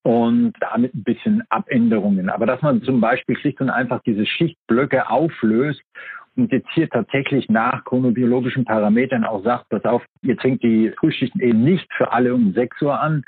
und 0.02 0.52
damit 0.60 0.94
ein 0.94 1.02
bisschen 1.02 1.42
Abänderungen. 1.48 2.28
Aber 2.28 2.46
dass 2.46 2.60
man 2.62 2.82
zum 2.82 3.00
Beispiel 3.00 3.36
schlicht 3.38 3.60
und 3.60 3.70
einfach 3.70 4.02
diese 4.02 4.26
Schichtblöcke 4.26 5.08
auflöst 5.08 5.82
und 6.36 6.52
jetzt 6.52 6.68
hier 6.74 6.88
tatsächlich 6.88 7.48
nach 7.48 7.84
chronobiologischen 7.84 8.64
Parametern 8.64 9.24
auch 9.24 9.42
sagt, 9.44 9.68
pass 9.70 9.84
auf, 9.84 10.02
jetzt 10.22 10.42
fängt 10.42 10.62
die 10.62 10.92
Frühschichten 10.98 11.40
eben 11.40 11.62
nicht 11.62 11.86
für 11.94 12.12
alle 12.12 12.34
um 12.34 12.52
6 12.52 12.82
Uhr 12.82 13.00
an, 13.00 13.24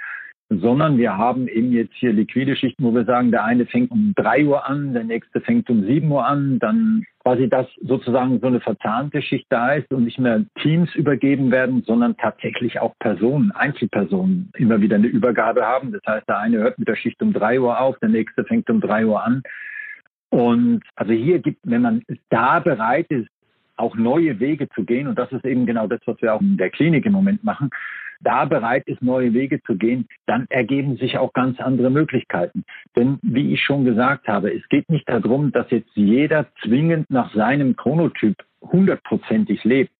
sondern 0.49 0.97
wir 0.97 1.17
haben 1.17 1.49
eben 1.49 1.73
jetzt 1.73 1.95
hier 1.95 2.13
liquide 2.13 2.55
Schichten, 2.55 2.85
wo 2.85 2.95
wir 2.95 3.05
sagen, 3.05 3.33
der 3.33 3.45
eine 3.45 3.67
fängt 3.67 3.91
um 3.91 4.13
3 4.15 4.45
Uhr 4.45 4.65
an, 4.65 4.93
der 4.93 5.03
nächste 5.03 5.41
fängt 5.41 5.69
um 5.69 5.85
7 5.85 6.09
Uhr 6.11 6.25
an, 6.25 6.61
dann 6.61 7.05
quasi, 7.23 7.49
dass 7.49 7.67
sozusagen 7.83 8.39
so 8.41 8.47
eine 8.47 8.61
verzahnte 8.61 9.23
Schicht 9.23 9.47
da 9.49 9.73
ist 9.73 9.93
und 9.93 10.05
nicht 10.05 10.21
mehr 10.21 10.45
Teams 10.63 10.95
übergeben 10.95 11.51
werden, 11.51 11.83
sondern 11.85 12.17
tatsächlich 12.17 12.79
auch 12.79 12.95
Personen, 13.01 13.51
Einzelpersonen 13.51 14.53
immer 14.57 14.81
wieder 14.81 14.97
eine 14.97 15.09
Übergabe 15.09 15.67
haben. 15.67 15.91
Das 15.93 16.03
heißt, 16.07 16.29
der 16.29 16.39
eine 16.39 16.59
hört 16.59 16.79
mit 16.79 16.87
der 16.87 16.97
Schicht 16.97 17.21
um 17.23 17.33
3 17.33 17.61
Uhr 17.61 17.81
auf, 17.81 17.99
der 17.99 18.11
nächste 18.11 18.45
fängt 18.45 18.71
um 18.71 18.81
3 18.81 19.07
Uhr 19.07 19.25
an. 19.25 19.43
Und 20.29 20.83
also 20.95 21.13
hier 21.13 21.41
gibt, 21.41 21.59
wenn 21.65 21.83
man 21.83 22.03
da 22.29 22.61
bereit 22.61 23.07
ist, 23.11 23.29
auch 23.77 23.97
neue 23.97 24.41
Wege 24.41 24.69
zu 24.71 24.85
gehen. 24.85 25.07
Und 25.07 25.19
das 25.19 25.31
ist 25.33 25.45
eben 25.45 25.67
genau 25.67 25.87
das, 25.87 26.01
was 26.07 26.21
wir 26.23 26.35
auch 26.35 26.41
in 26.41 26.57
der 26.57 26.71
Klinik 26.71 27.07
im 27.07 27.13
Moment 27.13 27.45
machen. 27.45 27.71
Da 28.21 28.45
bereit 28.45 28.87
ist, 28.87 29.03
neue 29.03 29.35
Wege 29.35 29.63
zu 29.63 29.77
gehen, 29.77 30.07
dann 30.27 30.47
ergeben 30.49 30.97
sich 30.97 31.19
auch 31.19 31.33
ganz 31.33 31.61
andere 31.61 31.91
Möglichkeiten. 31.91 32.65
Denn 32.97 33.19
wie 33.23 33.53
ich 33.53 33.63
schon 33.63 33.85
gesagt 33.85 34.29
habe, 34.29 34.55
es 34.55 34.67
geht 34.69 34.89
nicht 34.91 35.09
darum, 35.09 35.53
dass 35.53 35.71
jetzt 35.71 35.91
jeder 35.95 36.47
zwingend 36.63 37.11
nach 37.11 37.33
seinem 37.35 37.77
Chronotyp 37.77 38.37
hundertprozentig 38.63 39.65
lebt, 39.65 39.93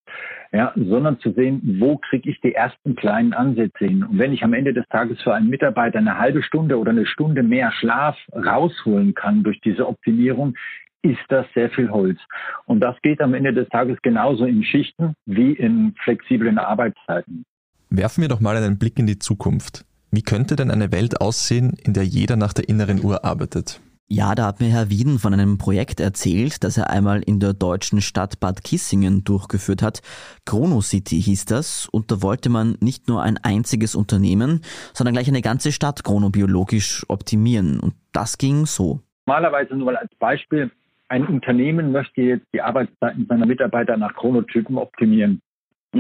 ja, 0.53 0.73
sondern 0.77 1.19
zu 1.21 1.33
sehen, 1.33 1.77
wo 1.81 1.99
kriege 1.99 2.31
ich 2.31 2.41
die 2.41 2.55
ersten 2.55 2.97
kleinen 2.97 3.33
Ansätze 3.33 3.85
hin. 3.85 4.05
Und 4.05 4.19
wenn 4.19 4.33
ich 4.33 4.43
am 4.43 4.55
Ende 4.55 4.73
des 4.73 4.87
Tages 4.89 5.21
für 5.23 5.35
einen 5.35 5.49
Mitarbeiter 5.49 5.99
eine 5.99 6.19
halbe 6.19 6.43
Stunde 6.43 6.79
oder 6.79 6.91
eine 6.91 7.07
Stunde 7.07 7.43
mehr 7.43 7.73
Schlaf 7.73 8.17
rausholen 8.33 9.15
kann 9.15 9.43
durch 9.43 9.61
diese 9.61 9.87
Optimierung, 9.87 10.55
ist 11.03 11.21
das 11.29 11.47
sehr 11.55 11.71
viel 11.71 11.91
Holz. 11.91 12.19
Und 12.65 12.81
das 12.81 13.01
geht 13.03 13.21
am 13.21 13.35
Ende 13.35 13.53
des 13.53 13.69
Tages 13.69 14.01
genauso 14.03 14.45
in 14.45 14.63
Schichten 14.65 15.15
wie 15.25 15.53
in 15.53 15.95
flexiblen 16.03 16.59
Arbeitszeiten. 16.59 17.45
Werfen 17.91 18.23
wir 18.23 18.29
doch 18.29 18.41
mal 18.41 18.57
einen 18.57 18.79
Blick 18.79 18.99
in 18.99 19.07
die 19.07 19.19
Zukunft. 19.19 19.85
Wie 20.11 20.23
könnte 20.23 20.57
denn 20.57 20.71
eine 20.71 20.93
Welt 20.93 21.21
aussehen, 21.21 21.75
in 21.83 21.93
der 21.93 22.05
jeder 22.05 22.37
nach 22.37 22.53
der 22.53 22.69
inneren 22.69 23.03
Uhr 23.03 23.25
arbeitet? 23.25 23.81
Ja, 24.09 24.37
da 24.37 24.47
hat 24.47 24.61
mir 24.61 24.69
Herr 24.69 24.89
Wieden 24.89 25.19
von 25.19 25.33
einem 25.33 25.59
Projekt 25.59 25.99
erzählt, 25.99 26.63
das 26.63 26.79
er 26.79 26.91
einmal 26.91 27.23
in 27.23 27.41
der 27.41 27.55
deutschen 27.55 28.01
Stadt 28.01 28.39
Bad 28.39 28.63
Kissingen 28.63 29.25
durchgeführt 29.25 29.83
hat. 29.83 30.01
Chrono 30.45 30.81
City 30.81 31.21
hieß 31.21 31.45
das 31.47 31.89
und 31.89 32.13
da 32.13 32.23
wollte 32.23 32.49
man 32.49 32.77
nicht 32.81 33.09
nur 33.09 33.23
ein 33.23 33.37
einziges 33.43 33.97
Unternehmen, 33.97 34.61
sondern 34.95 35.15
gleich 35.15 35.27
eine 35.27 35.43
ganze 35.43 35.73
Stadt 35.73 36.05
chronobiologisch 36.05 37.05
optimieren 37.09 37.81
und 37.81 37.95
das 38.13 38.39
ging 38.39 38.67
so. 38.67 39.01
Normalerweise 39.27 39.75
nur 39.75 39.87
mal 39.87 39.97
als 39.97 40.15
Beispiel, 40.21 40.71
ein 41.09 41.27
Unternehmen 41.27 41.91
möchte 41.91 42.21
jetzt 42.21 42.47
die 42.55 42.63
Arbeitszeiten 42.63 43.27
seiner 43.29 43.47
Mitarbeiter 43.47 43.97
nach 43.97 44.15
Chronotypen 44.15 44.79
optimieren. 44.79 45.41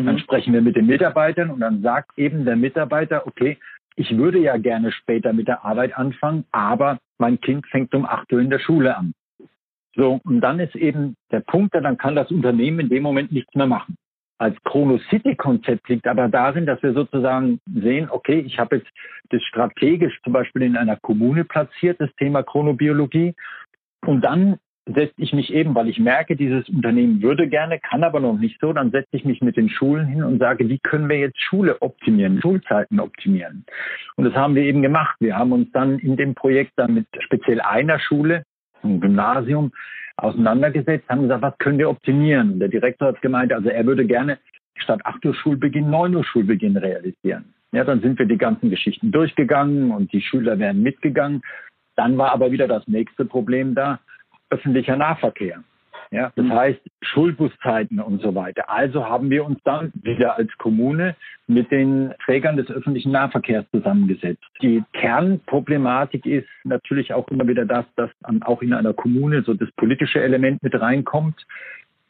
Mhm. 0.02 0.06
Dann 0.06 0.18
sprechen 0.18 0.52
wir 0.52 0.62
mit 0.62 0.76
den 0.76 0.86
Mitarbeitern 0.86 1.50
und 1.50 1.60
dann 1.60 1.82
sagt 1.82 2.18
eben 2.18 2.44
der 2.44 2.56
Mitarbeiter, 2.56 3.26
okay, 3.26 3.58
ich 3.96 4.16
würde 4.16 4.38
ja 4.38 4.56
gerne 4.58 4.92
später 4.92 5.32
mit 5.32 5.48
der 5.48 5.64
Arbeit 5.64 5.96
anfangen, 5.96 6.44
aber 6.52 6.98
mein 7.18 7.40
Kind 7.40 7.66
fängt 7.68 7.94
um 7.94 8.04
8 8.04 8.32
Uhr 8.32 8.40
in 8.40 8.50
der 8.50 8.58
Schule 8.58 8.96
an. 8.96 9.14
So, 9.94 10.20
und 10.24 10.42
dann 10.42 10.60
ist 10.60 10.76
eben 10.76 11.16
der 11.32 11.40
Punkt, 11.40 11.74
dann 11.74 11.96
kann 11.96 12.14
das 12.14 12.30
Unternehmen 12.30 12.80
in 12.80 12.88
dem 12.90 13.02
Moment 13.02 13.32
nichts 13.32 13.54
mehr 13.54 13.66
machen. 13.66 13.96
Als 14.38 14.54
Chrono 14.64 14.98
City 15.08 15.34
Konzept 15.34 15.88
liegt 15.88 16.06
aber 16.06 16.28
darin, 16.28 16.66
dass 16.66 16.82
wir 16.82 16.92
sozusagen 16.92 17.58
sehen, 17.74 18.10
okay, 18.10 18.40
ich 18.40 18.58
habe 18.58 18.76
jetzt 18.76 18.90
das 19.30 19.42
strategisch 19.44 20.20
zum 20.22 20.34
Beispiel 20.34 20.62
in 20.62 20.76
einer 20.76 20.96
Kommune 20.96 21.44
platziert, 21.44 21.98
das 21.98 22.14
Thema 22.16 22.42
Chronobiologie. 22.42 23.34
Und 24.04 24.20
dann 24.20 24.58
setze 24.86 25.14
ich 25.16 25.32
mich 25.32 25.52
eben, 25.52 25.74
weil 25.74 25.88
ich 25.88 25.98
merke, 25.98 26.36
dieses 26.36 26.68
Unternehmen 26.68 27.20
würde 27.20 27.48
gerne, 27.48 27.80
kann 27.80 28.04
aber 28.04 28.20
noch 28.20 28.38
nicht 28.38 28.60
so, 28.60 28.72
dann 28.72 28.92
setze 28.92 29.16
ich 29.16 29.24
mich 29.24 29.42
mit 29.42 29.56
den 29.56 29.68
Schulen 29.68 30.06
hin 30.06 30.22
und 30.22 30.38
sage, 30.38 30.68
wie 30.68 30.78
können 30.78 31.08
wir 31.08 31.18
jetzt 31.18 31.40
Schule 31.40 31.80
optimieren, 31.82 32.40
Schulzeiten 32.40 33.00
optimieren. 33.00 33.64
Und 34.14 34.24
das 34.24 34.34
haben 34.34 34.54
wir 34.54 34.62
eben 34.62 34.82
gemacht. 34.82 35.16
Wir 35.18 35.36
haben 35.36 35.52
uns 35.52 35.70
dann 35.72 35.98
in 35.98 36.16
dem 36.16 36.34
Projekt 36.34 36.72
dann 36.76 36.94
mit 36.94 37.06
speziell 37.18 37.60
einer 37.60 37.98
Schule, 37.98 38.44
einem 38.82 39.00
Gymnasium, 39.00 39.72
auseinandergesetzt, 40.18 41.08
haben 41.08 41.22
gesagt, 41.22 41.42
was 41.42 41.58
können 41.58 41.78
wir 41.78 41.90
optimieren? 41.90 42.52
Und 42.52 42.60
der 42.60 42.68
Direktor 42.68 43.08
hat 43.08 43.20
gemeint, 43.20 43.52
also 43.52 43.68
er 43.68 43.84
würde 43.86 44.06
gerne 44.06 44.38
statt 44.76 45.00
8 45.04 45.24
Uhr 45.26 45.34
Schulbeginn 45.34 45.90
9 45.90 46.14
Uhr 46.14 46.24
Schulbeginn 46.24 46.76
realisieren. 46.76 47.52
Ja, 47.72 47.84
dann 47.84 48.00
sind 48.00 48.18
wir 48.18 48.26
die 48.26 48.38
ganzen 48.38 48.70
Geschichten 48.70 49.10
durchgegangen 49.10 49.90
und 49.90 50.12
die 50.12 50.20
Schüler 50.20 50.58
wären 50.58 50.82
mitgegangen. 50.82 51.42
Dann 51.96 52.16
war 52.16 52.32
aber 52.32 52.52
wieder 52.52 52.68
das 52.68 52.86
nächste 52.86 53.24
Problem 53.24 53.74
da 53.74 53.98
öffentlicher 54.50 54.96
Nahverkehr. 54.96 55.62
Ja, 56.10 56.32
das 56.36 56.44
mhm. 56.44 56.52
heißt 56.52 56.80
Schulbuszeiten 57.02 57.98
und 58.00 58.22
so 58.22 58.34
weiter. 58.34 58.70
Also 58.70 59.04
haben 59.06 59.28
wir 59.28 59.44
uns 59.44 59.58
dann 59.64 59.92
wieder 59.94 60.36
als 60.36 60.56
Kommune 60.58 61.16
mit 61.48 61.70
den 61.70 62.14
Trägern 62.24 62.56
des 62.56 62.70
öffentlichen 62.70 63.12
Nahverkehrs 63.12 63.64
zusammengesetzt. 63.72 64.44
Die 64.62 64.84
Kernproblematik 64.92 66.24
ist 66.24 66.48
natürlich 66.64 67.12
auch 67.12 67.28
immer 67.28 67.48
wieder 67.48 67.64
das, 67.64 67.84
dass 67.96 68.10
auch 68.42 68.62
in 68.62 68.72
einer 68.72 68.94
Kommune 68.94 69.42
so 69.42 69.54
das 69.54 69.70
politische 69.72 70.20
Element 70.20 70.62
mit 70.62 70.80
reinkommt. 70.80 71.44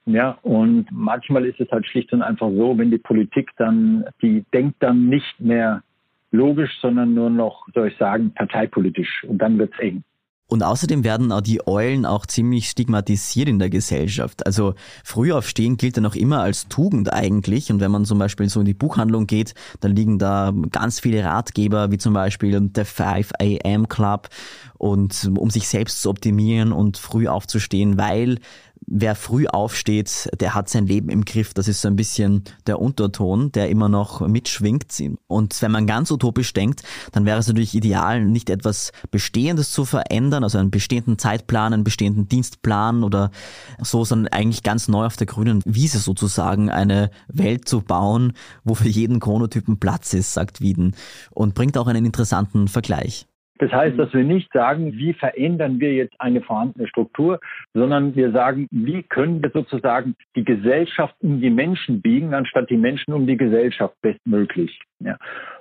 Ja, 0.04 0.38
und 0.42 0.86
manchmal 0.92 1.46
ist 1.46 1.58
es 1.58 1.70
halt 1.72 1.86
schlicht 1.86 2.12
und 2.12 2.22
einfach 2.22 2.50
so, 2.50 2.78
wenn 2.78 2.92
die 2.92 2.98
Politik 2.98 3.50
dann, 3.56 4.04
die 4.22 4.44
denkt 4.52 4.76
dann 4.80 5.08
nicht 5.08 5.40
mehr 5.40 5.82
logisch, 6.30 6.78
sondern 6.80 7.14
nur 7.14 7.30
noch, 7.30 7.66
soll 7.74 7.88
ich 7.88 7.96
sagen, 7.96 8.32
parteipolitisch. 8.32 9.24
Und 9.24 9.38
dann 9.38 9.58
wird's 9.58 9.78
eng. 9.78 10.04
Und 10.48 10.62
außerdem 10.62 11.02
werden 11.02 11.32
auch 11.32 11.40
die 11.40 11.66
Eulen 11.66 12.06
auch 12.06 12.24
ziemlich 12.24 12.70
stigmatisiert 12.70 13.48
in 13.48 13.58
der 13.58 13.68
Gesellschaft. 13.68 14.46
Also 14.46 14.74
früh 15.02 15.32
aufstehen 15.32 15.76
gilt 15.76 15.96
ja 15.96 16.02
noch 16.02 16.14
immer 16.14 16.40
als 16.40 16.68
Tugend 16.68 17.12
eigentlich. 17.12 17.72
Und 17.72 17.80
wenn 17.80 17.90
man 17.90 18.04
zum 18.04 18.20
Beispiel 18.20 18.48
so 18.48 18.60
in 18.60 18.66
die 18.66 18.74
Buchhandlung 18.74 19.26
geht, 19.26 19.54
dann 19.80 19.96
liegen 19.96 20.20
da 20.20 20.52
ganz 20.70 21.00
viele 21.00 21.24
Ratgeber, 21.24 21.90
wie 21.90 21.98
zum 21.98 22.14
Beispiel 22.14 22.60
der 22.60 22.86
5 22.86 23.32
AM 23.40 23.88
Club 23.88 24.28
und 24.78 25.30
um 25.36 25.50
sich 25.50 25.66
selbst 25.66 26.00
zu 26.00 26.10
optimieren 26.10 26.70
und 26.70 26.96
früh 26.96 27.26
aufzustehen, 27.26 27.98
weil 27.98 28.38
wer 28.86 29.14
früh 29.14 29.46
aufsteht, 29.46 30.30
der 30.40 30.54
hat 30.54 30.68
sein 30.68 30.86
Leben 30.86 31.08
im 31.08 31.24
Griff. 31.24 31.54
Das 31.54 31.68
ist 31.68 31.82
so 31.82 31.88
ein 31.88 31.96
bisschen 31.96 32.44
der 32.66 32.80
Unterton, 32.80 33.52
der 33.52 33.68
immer 33.68 33.88
noch 33.88 34.26
mitschwingt. 34.26 34.86
Und 35.26 35.60
wenn 35.62 35.70
man 35.70 35.86
ganz 35.86 36.10
utopisch 36.10 36.52
denkt, 36.52 36.82
dann 37.12 37.24
wäre 37.24 37.38
es 37.38 37.48
natürlich 37.48 37.74
ideal, 37.74 38.24
nicht 38.24 38.50
etwas 38.50 38.92
Bestehendes 39.10 39.72
zu 39.72 39.84
verändern, 39.84 40.44
also 40.44 40.58
einen 40.58 40.70
bestehenden 40.70 41.18
Zeitplan, 41.18 41.72
einen 41.72 41.84
bestehenden 41.84 42.28
Dienstplan 42.28 43.02
oder 43.02 43.30
so, 43.82 44.04
sondern 44.04 44.32
eigentlich 44.32 44.62
ganz 44.62 44.88
neu 44.88 45.06
auf 45.06 45.16
der 45.16 45.26
grünen 45.26 45.62
Wiese 45.64 45.98
sozusagen 45.98 46.70
eine 46.70 47.10
Welt 47.28 47.68
zu 47.68 47.80
bauen, 47.80 48.32
wo 48.64 48.74
für 48.74 48.88
jeden 48.88 49.20
Chronotypen 49.20 49.78
Platz 49.78 50.14
ist, 50.14 50.32
sagt 50.32 50.60
Wieden. 50.60 50.94
Und 51.30 51.54
bringt 51.54 51.76
auch 51.76 51.86
einen 51.86 52.04
interessanten 52.04 52.68
Vergleich. 52.68 53.26
Das 53.58 53.72
heißt, 53.72 53.98
dass 53.98 54.12
wir 54.12 54.24
nicht 54.24 54.52
sagen, 54.52 54.92
wie 54.94 55.12
verändern 55.12 55.80
wir 55.80 55.94
jetzt 55.94 56.14
eine 56.20 56.42
vorhandene 56.42 56.86
Struktur, 56.88 57.40
sondern 57.74 58.14
wir 58.14 58.32
sagen, 58.32 58.66
wie 58.70 59.02
können 59.02 59.42
wir 59.42 59.50
sozusagen 59.50 60.14
die 60.34 60.44
Gesellschaft 60.44 61.14
um 61.20 61.40
die 61.40 61.50
Menschen 61.50 62.02
biegen, 62.02 62.34
anstatt 62.34 62.70
die 62.70 62.76
Menschen 62.76 63.14
um 63.14 63.26
die 63.26 63.36
Gesellschaft 63.36 63.94
bestmöglich. 64.02 64.80
Ja. 65.00 65.16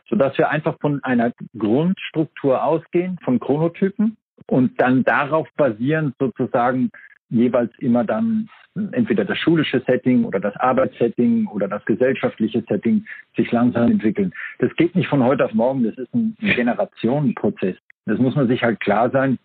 Sodass 0.10 0.38
wir 0.38 0.50
einfach 0.50 0.78
von 0.80 1.04
einer 1.04 1.32
Grundstruktur 1.58 2.64
ausgehen, 2.64 3.18
von 3.24 3.40
Chronotypen 3.40 4.18
und 4.48 4.80
dann 4.80 5.04
darauf 5.04 5.48
basierend 5.56 6.16
sozusagen 6.20 6.90
jeweils 7.30 7.72
immer 7.80 8.04
dann 8.04 8.50
entweder 8.92 9.24
das 9.24 9.38
schulische 9.38 9.82
Setting 9.88 10.26
oder 10.26 10.40
das 10.40 10.56
Arbeitssetting 10.58 11.48
oder 11.48 11.68
das 11.68 11.84
gesellschaftliche 11.86 12.64
Setting 12.68 13.06
sich 13.36 13.52
langsam 13.52 13.90
entwickeln. 13.90 14.34
Das 14.60 14.74
geht 14.76 14.96
nicht 14.96 15.08
von 15.08 15.24
heute 15.24 15.46
auf 15.46 15.54
morgen, 15.54 15.84
das 15.84 15.98
ist 15.98 16.14
ein 16.14 16.36
Generationenprozess. 16.40 17.78
Das 18.06 18.20
muss 18.20 18.36
man 18.36 18.48
sich 18.48 18.64
halt 18.64 18.80
klar 18.80 19.10
sein. 19.10 19.40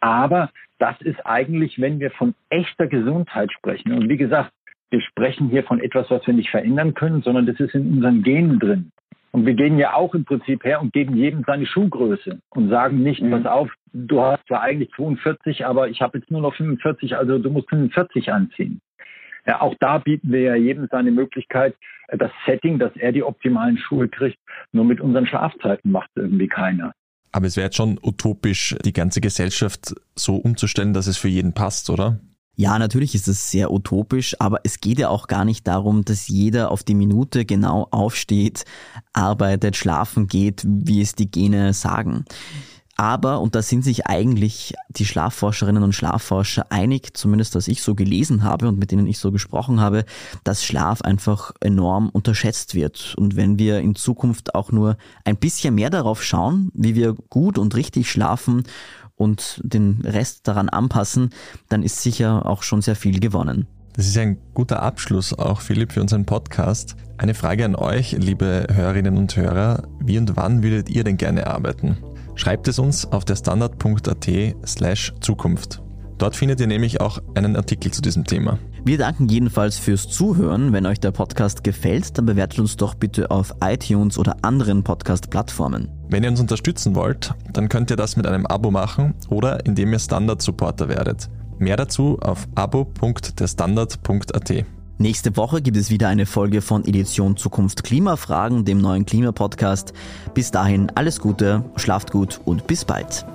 Aber 0.00 0.50
das 0.78 1.00
ist 1.00 1.24
eigentlich, 1.24 1.80
wenn 1.80 2.00
wir 2.00 2.10
von 2.10 2.34
echter 2.50 2.86
Gesundheit 2.86 3.52
sprechen. 3.52 3.92
Und 3.92 4.08
wie 4.08 4.16
gesagt, 4.16 4.52
wir 4.90 5.00
sprechen 5.00 5.48
hier 5.48 5.64
von 5.64 5.80
etwas, 5.80 6.10
was 6.10 6.26
wir 6.26 6.34
nicht 6.34 6.50
verändern 6.50 6.94
können, 6.94 7.22
sondern 7.22 7.46
das 7.46 7.58
ist 7.60 7.74
in 7.74 7.90
unseren 7.94 8.22
Genen 8.22 8.58
drin. 8.58 8.92
Und 9.30 9.46
wir 9.46 9.54
gehen 9.54 9.78
ja 9.78 9.94
auch 9.94 10.14
im 10.14 10.26
Prinzip 10.26 10.62
her 10.64 10.82
und 10.82 10.92
geben 10.92 11.16
jedem 11.16 11.42
seine 11.46 11.64
Schuhgröße 11.64 12.40
und 12.50 12.68
sagen 12.68 13.02
nicht, 13.02 13.22
mhm. 13.22 13.30
pass 13.30 13.46
auf, 13.46 13.70
du 13.94 14.20
hast 14.20 14.46
zwar 14.46 14.60
eigentlich 14.60 14.90
42, 14.94 15.64
aber 15.64 15.88
ich 15.88 16.02
habe 16.02 16.18
jetzt 16.18 16.30
nur 16.30 16.42
noch 16.42 16.54
45, 16.54 17.16
also 17.16 17.38
du 17.38 17.48
musst 17.48 17.70
45 17.70 18.30
anziehen. 18.30 18.80
Ja, 19.46 19.62
auch 19.62 19.74
da 19.80 19.98
bieten 19.98 20.30
wir 20.30 20.40
ja 20.40 20.54
jedem 20.54 20.86
seine 20.90 21.10
Möglichkeit, 21.10 21.74
das 22.08 22.30
Setting, 22.44 22.78
dass 22.78 22.94
er 22.96 23.12
die 23.12 23.24
optimalen 23.24 23.78
Schuhe 23.78 24.08
kriegt. 24.08 24.38
Nur 24.72 24.84
mit 24.84 25.00
unseren 25.00 25.26
Schlafzeiten 25.26 25.90
macht 25.90 26.10
irgendwie 26.14 26.48
keiner. 26.48 26.92
Aber 27.32 27.46
es 27.46 27.56
wäre 27.56 27.66
jetzt 27.66 27.76
schon 27.76 27.98
utopisch, 28.02 28.76
die 28.84 28.92
ganze 28.92 29.20
Gesellschaft 29.20 29.94
so 30.14 30.36
umzustellen, 30.36 30.92
dass 30.92 31.06
es 31.06 31.16
für 31.16 31.28
jeden 31.28 31.54
passt, 31.54 31.90
oder? 31.90 32.20
Ja, 32.54 32.78
natürlich 32.78 33.14
ist 33.14 33.28
es 33.28 33.50
sehr 33.50 33.72
utopisch, 33.72 34.36
aber 34.38 34.60
es 34.62 34.80
geht 34.80 34.98
ja 34.98 35.08
auch 35.08 35.26
gar 35.26 35.46
nicht 35.46 35.66
darum, 35.66 36.04
dass 36.04 36.28
jeder 36.28 36.70
auf 36.70 36.82
die 36.82 36.94
Minute 36.94 37.46
genau 37.46 37.88
aufsteht, 37.90 38.64
arbeitet, 39.14 39.74
schlafen 39.74 40.26
geht, 40.26 40.62
wie 40.66 41.00
es 41.00 41.14
die 41.14 41.30
Gene 41.30 41.72
sagen. 41.72 42.26
Aber, 42.96 43.40
und 43.40 43.54
da 43.54 43.62
sind 43.62 43.84
sich 43.84 44.06
eigentlich 44.06 44.74
die 44.90 45.06
Schlafforscherinnen 45.06 45.82
und 45.82 45.94
Schlafforscher 45.94 46.66
einig, 46.70 47.16
zumindest 47.16 47.54
was 47.54 47.68
ich 47.68 47.82
so 47.82 47.94
gelesen 47.94 48.42
habe 48.42 48.68
und 48.68 48.78
mit 48.78 48.92
denen 48.92 49.06
ich 49.06 49.18
so 49.18 49.32
gesprochen 49.32 49.80
habe, 49.80 50.04
dass 50.44 50.64
Schlaf 50.64 51.00
einfach 51.00 51.52
enorm 51.60 52.10
unterschätzt 52.10 52.74
wird. 52.74 53.14
Und 53.16 53.34
wenn 53.34 53.58
wir 53.58 53.80
in 53.80 53.94
Zukunft 53.94 54.54
auch 54.54 54.72
nur 54.72 54.96
ein 55.24 55.36
bisschen 55.36 55.74
mehr 55.74 55.90
darauf 55.90 56.22
schauen, 56.22 56.70
wie 56.74 56.94
wir 56.94 57.14
gut 57.14 57.58
und 57.58 57.74
richtig 57.74 58.10
schlafen 58.10 58.64
und 59.16 59.60
den 59.64 60.02
Rest 60.04 60.46
daran 60.46 60.68
anpassen, 60.68 61.30
dann 61.68 61.82
ist 61.82 62.02
sicher 62.02 62.44
auch 62.46 62.62
schon 62.62 62.82
sehr 62.82 62.96
viel 62.96 63.20
gewonnen. 63.20 63.66
Das 63.94 64.06
ist 64.06 64.16
ein 64.16 64.38
guter 64.54 64.82
Abschluss 64.82 65.38
auch, 65.38 65.60
Philipp, 65.60 65.92
für 65.92 66.00
unseren 66.00 66.24
Podcast. 66.24 66.96
Eine 67.18 67.34
Frage 67.34 67.64
an 67.64 67.74
euch, 67.74 68.12
liebe 68.12 68.66
Hörerinnen 68.70 69.18
und 69.18 69.36
Hörer. 69.36 69.82
Wie 70.00 70.18
und 70.18 70.34
wann 70.36 70.62
würdet 70.62 70.88
ihr 70.88 71.04
denn 71.04 71.18
gerne 71.18 71.46
arbeiten? 71.46 71.98
Schreibt 72.34 72.68
es 72.68 72.78
uns 72.78 73.10
auf 73.10 73.24
der 73.24 73.36
standard.at 73.36 74.28
slash 74.66 75.14
Zukunft. 75.20 75.82
Dort 76.18 76.36
findet 76.36 76.60
ihr 76.60 76.68
nämlich 76.68 77.00
auch 77.00 77.18
einen 77.34 77.56
Artikel 77.56 77.90
zu 77.90 78.00
diesem 78.00 78.24
Thema. 78.24 78.58
Wir 78.84 78.98
danken 78.98 79.28
jedenfalls 79.28 79.78
fürs 79.78 80.08
Zuhören. 80.08 80.72
Wenn 80.72 80.86
euch 80.86 81.00
der 81.00 81.10
Podcast 81.10 81.64
gefällt, 81.64 82.16
dann 82.16 82.26
bewertet 82.26 82.60
uns 82.60 82.76
doch 82.76 82.94
bitte 82.94 83.30
auf 83.30 83.54
iTunes 83.62 84.18
oder 84.18 84.36
anderen 84.42 84.84
Podcast-Plattformen. 84.84 85.88
Wenn 86.08 86.24
ihr 86.24 86.30
uns 86.30 86.40
unterstützen 86.40 86.94
wollt, 86.94 87.34
dann 87.52 87.68
könnt 87.68 87.90
ihr 87.90 87.96
das 87.96 88.16
mit 88.16 88.26
einem 88.26 88.46
Abo 88.46 88.70
machen 88.70 89.14
oder 89.30 89.66
indem 89.66 89.92
ihr 89.92 89.98
Standard-Supporter 89.98 90.88
werdet. 90.88 91.28
Mehr 91.58 91.76
dazu 91.76 92.18
auf 92.20 92.48
abo.derstandard.at. 92.54 94.64
Nächste 95.02 95.36
Woche 95.36 95.60
gibt 95.62 95.76
es 95.76 95.90
wieder 95.90 96.06
eine 96.06 96.26
Folge 96.26 96.62
von 96.62 96.84
Edition 96.84 97.36
Zukunft 97.36 97.82
Klimafragen, 97.82 98.64
dem 98.64 98.80
neuen 98.80 99.04
Klimapodcast. 99.04 99.92
Bis 100.32 100.52
dahin 100.52 100.92
alles 100.94 101.18
Gute, 101.18 101.64
schlaft 101.74 102.12
gut 102.12 102.40
und 102.44 102.68
bis 102.68 102.84
bald. 102.84 103.26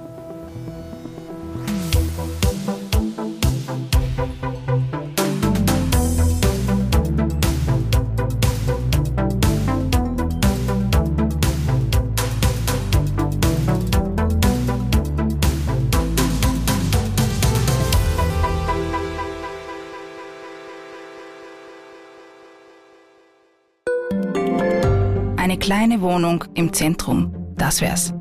Eine 25.57 25.65
kleine 25.65 26.01
Wohnung 26.01 26.43
im 26.53 26.71
Zentrum, 26.71 27.33
das 27.57 27.81
wär's. 27.81 28.13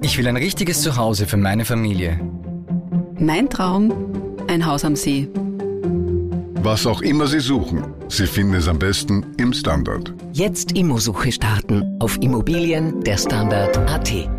Ich 0.00 0.16
will 0.16 0.26
ein 0.26 0.38
richtiges 0.38 0.80
Zuhause 0.80 1.26
für 1.26 1.36
meine 1.36 1.66
Familie. 1.66 2.18
Mein 3.18 3.50
Traum, 3.50 3.92
ein 4.48 4.64
Haus 4.64 4.82
am 4.82 4.96
See. 4.96 5.28
Was 6.62 6.86
auch 6.86 7.02
immer 7.02 7.26
Sie 7.26 7.40
suchen, 7.40 7.84
Sie 8.08 8.26
finden 8.26 8.54
es 8.54 8.68
am 8.68 8.78
besten 8.78 9.26
im 9.36 9.52
Standard. 9.52 10.14
Jetzt 10.32 10.72
Immosuche 10.72 11.30
starten 11.30 11.98
auf 12.00 12.16
Immobilien 12.22 13.02
der 13.02 13.18
Standard.at. 13.18 14.35